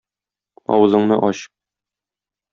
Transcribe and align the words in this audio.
Авызыңны 0.77 1.19
ач. 1.29 1.45